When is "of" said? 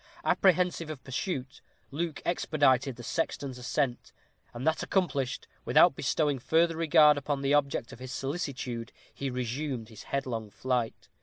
0.89-1.03, 7.93-7.99